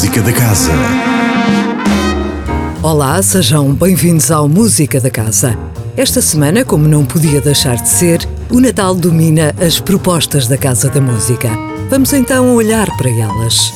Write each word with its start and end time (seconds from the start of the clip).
Música 0.00 0.22
da 0.22 0.32
Casa. 0.32 0.72
Olá, 2.82 3.22
sejam 3.22 3.74
bem-vindos 3.74 4.30
ao 4.30 4.48
Música 4.48 4.98
da 4.98 5.10
Casa. 5.10 5.58
Esta 5.94 6.22
semana, 6.22 6.64
como 6.64 6.88
não 6.88 7.04
podia 7.04 7.38
deixar 7.38 7.76
de 7.76 7.86
ser, 7.86 8.26
o 8.48 8.60
Natal 8.60 8.94
domina 8.94 9.54
as 9.60 9.78
propostas 9.78 10.48
da 10.48 10.56
Casa 10.56 10.88
da 10.88 11.02
Música. 11.02 11.50
Vamos 11.90 12.14
então 12.14 12.54
olhar 12.54 12.88
para 12.96 13.10
elas. 13.10 13.70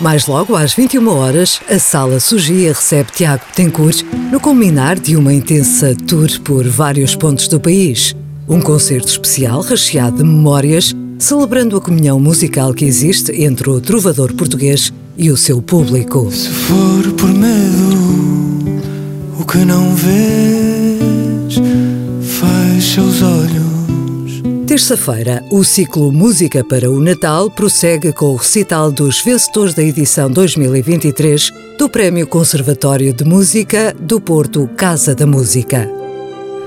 Mais 0.00 0.26
logo, 0.26 0.56
às 0.56 0.72
21 0.72 1.06
horas, 1.08 1.60
a 1.68 1.78
Sala 1.78 2.18
Sugia 2.18 2.72
recebe 2.72 3.12
Tiago 3.12 3.44
Tencourt 3.54 4.02
no 4.32 4.40
culminar 4.40 4.98
de 4.98 5.14
uma 5.14 5.34
intensa 5.34 5.94
tour 5.94 6.40
por 6.40 6.66
vários 6.66 7.14
pontos 7.14 7.48
do 7.48 7.60
país. 7.60 8.16
Um 8.48 8.62
concerto 8.62 9.08
especial 9.08 9.60
recheado 9.60 10.16
de 10.16 10.24
memórias, 10.24 10.94
celebrando 11.18 11.76
a 11.76 11.80
comunhão 11.80 12.20
musical 12.20 12.72
que 12.72 12.84
existe 12.84 13.32
entre 13.42 13.68
o 13.68 13.80
trovador 13.80 14.34
português 14.34 14.92
e 15.16 15.30
o 15.30 15.36
seu 15.36 15.60
público. 15.60 16.30
Se 16.30 16.48
for 16.48 17.12
por 17.14 17.28
medo, 17.28 18.80
o 19.38 19.44
que 19.44 19.58
não 19.58 19.94
vês, 19.94 21.54
fecha 22.22 23.02
os 23.02 23.22
olhos. 23.22 23.68
Terça-feira, 24.66 25.42
o 25.50 25.64
ciclo 25.64 26.12
Música 26.12 26.62
para 26.62 26.90
o 26.90 27.00
Natal 27.00 27.50
prossegue 27.50 28.12
com 28.12 28.26
o 28.26 28.36
recital 28.36 28.92
dos 28.92 29.20
vencedores 29.20 29.74
da 29.74 29.82
edição 29.82 30.30
2023 30.30 31.50
do 31.78 31.88
Prémio 31.88 32.26
Conservatório 32.26 33.12
de 33.12 33.24
Música 33.24 33.94
do 33.98 34.20
Porto 34.20 34.68
Casa 34.76 35.14
da 35.14 35.26
Música. 35.26 36.07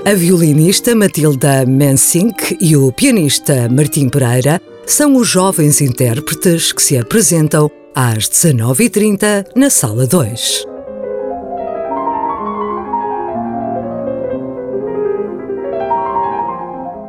A 0.04 0.14
violinista 0.14 0.96
Matilda 0.96 1.64
Mensink 1.64 2.58
e 2.60 2.76
o 2.76 2.90
pianista 2.90 3.68
Martim 3.68 4.08
Pereira 4.08 4.60
são 4.84 5.14
os 5.14 5.28
jovens 5.28 5.80
intérpretes 5.80 6.72
que 6.72 6.82
se 6.82 6.98
apresentam 6.98 7.70
às 7.94 8.28
19h30 8.28 9.46
na 9.54 9.70
Sala 9.70 10.04
2. 10.04 10.64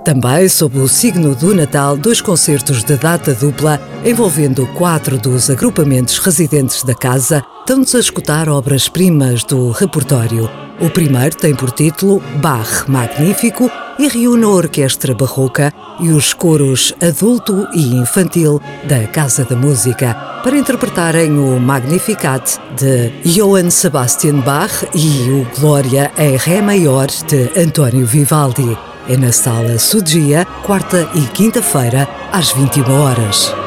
Também, 0.06 0.48
sob 0.48 0.78
o 0.78 0.88
signo 0.88 1.34
do 1.34 1.56
Natal, 1.56 1.98
dois 1.98 2.22
concertos 2.22 2.84
de 2.84 2.96
data 2.96 3.34
dupla 3.34 3.82
envolvendo 4.06 4.68
quatro 4.68 5.18
dos 5.18 5.50
agrupamentos 5.50 6.20
residentes 6.20 6.84
da 6.84 6.94
casa 6.94 7.44
dão-nos 7.66 7.96
a 7.96 8.00
escutar 8.00 8.48
obras-primas 8.48 9.44
do 9.44 9.72
repertório. 9.72 10.48
O 10.80 10.90
primeiro 10.90 11.36
tem 11.36 11.56
por 11.56 11.72
título 11.72 12.22
Bach 12.38 12.86
Magnífico 12.88 13.70
e 14.00 14.08
reúne 14.08 14.44
a 14.44 14.50
orquestra 14.50 15.14
barroca 15.14 15.72
e 16.00 16.10
os 16.10 16.34
coros 16.34 16.94
adulto 17.02 17.68
e 17.74 17.96
infantil 17.96 18.62
da 18.84 19.08
Casa 19.08 19.46
da 19.46 19.56
Música 19.56 20.14
para 20.44 20.58
interpretarem 20.58 21.38
o 21.38 21.60
Magnificat 21.60 22.60
de 22.76 23.10
Johann 23.24 23.70
Sebastian 23.70 24.40
Bach 24.40 24.84
e 24.94 25.30
o 25.30 25.48
Glória 25.60 26.12
em 26.18 26.36
Ré 26.36 26.62
maior 26.62 27.08
de 27.08 27.52
António 27.58 28.06
Vivaldi. 28.06 28.78
É 29.08 29.16
na 29.16 29.32
Sala 29.32 29.78
Sudia, 29.78 30.46
quarta 30.64 31.10
e 31.14 31.22
quinta-feira, 31.28 32.08
às 32.32 32.52
21 32.52 33.02
horas. 33.02 33.63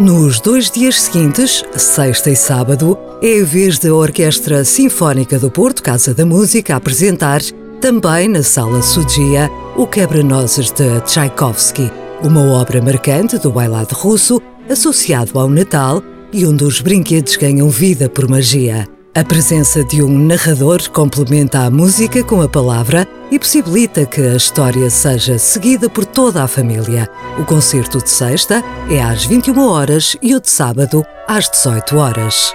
Nos 0.00 0.38
dois 0.38 0.70
dias 0.70 1.00
seguintes, 1.00 1.64
sexta 1.76 2.30
e 2.30 2.36
sábado, 2.36 2.96
é 3.20 3.40
a 3.40 3.44
vez 3.44 3.80
da 3.80 3.92
Orquestra 3.92 4.64
Sinfónica 4.64 5.40
do 5.40 5.50
Porto, 5.50 5.82
Casa 5.82 6.14
da 6.14 6.24
Música, 6.24 6.76
apresentar, 6.76 7.40
também 7.80 8.28
na 8.28 8.44
Sala 8.44 8.80
Sudia, 8.80 9.50
o 9.76 9.88
Quebra-Nozes 9.88 10.70
de 10.70 11.00
Tchaikovsky, 11.00 11.90
uma 12.22 12.42
obra 12.52 12.80
marcante 12.80 13.38
do 13.38 13.50
bailado 13.50 13.92
russo 13.92 14.40
associado 14.70 15.36
ao 15.36 15.48
Natal 15.48 16.00
e 16.32 16.46
onde 16.46 16.62
os 16.62 16.80
brinquedos 16.80 17.34
ganham 17.34 17.68
vida 17.68 18.08
por 18.08 18.28
magia. 18.28 18.86
A 19.18 19.24
presença 19.24 19.82
de 19.82 20.00
um 20.00 20.16
narrador 20.16 20.88
complementa 20.90 21.64
a 21.64 21.70
música 21.72 22.22
com 22.22 22.40
a 22.40 22.48
palavra 22.48 23.04
e 23.32 23.36
possibilita 23.36 24.06
que 24.06 24.20
a 24.20 24.36
história 24.36 24.88
seja 24.90 25.36
seguida 25.40 25.90
por 25.90 26.06
toda 26.06 26.44
a 26.44 26.46
família. 26.46 27.10
O 27.36 27.44
concerto 27.44 27.98
de 27.98 28.08
sexta 28.08 28.62
é 28.88 29.02
às 29.02 29.24
21 29.24 29.58
horas 29.58 30.16
e 30.22 30.36
o 30.36 30.40
de 30.40 30.48
sábado 30.48 31.04
às 31.26 31.50
18 31.50 31.96
horas. 31.96 32.54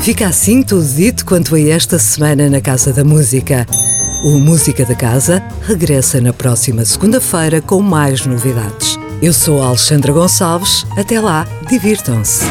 Fica 0.00 0.26
assim 0.26 0.64
tudo 0.64 0.84
dito 0.84 1.24
quanto 1.24 1.54
a 1.54 1.60
esta 1.60 1.96
semana 1.96 2.50
na 2.50 2.60
Casa 2.60 2.92
da 2.92 3.04
Música. 3.04 3.64
O 4.22 4.38
Música 4.38 4.84
da 4.84 4.94
Casa 4.94 5.42
regressa 5.62 6.20
na 6.20 6.32
próxima 6.32 6.84
segunda-feira 6.84 7.60
com 7.60 7.82
mais 7.82 8.24
novidades. 8.24 8.96
Eu 9.20 9.32
sou 9.32 9.60
Alexandra 9.60 10.12
Gonçalves. 10.12 10.86
Até 10.96 11.20
lá, 11.20 11.44
divirtam-se. 11.68 12.44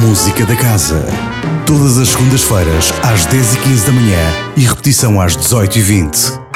Música 0.00 0.46
da 0.46 0.54
Casa. 0.54 1.04
Todas 1.66 1.98
as 1.98 2.10
segundas-feiras, 2.10 2.92
às 3.02 3.26
10h15 3.26 3.86
da 3.86 3.92
manhã 3.92 4.32
e 4.56 4.60
repetição 4.60 5.20
às 5.20 5.36
18h20. 5.36 6.47